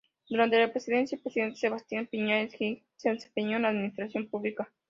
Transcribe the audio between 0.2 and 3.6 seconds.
Durante la presidencia del presidente Sebastián Piñera Echenique se desempeñó